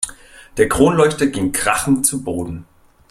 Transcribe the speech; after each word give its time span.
Der 0.57 0.67
Kronleuchter 0.67 1.27
ging 1.27 1.51
krachend 1.51 2.07
zu 2.07 2.23
Boden. 2.23 2.65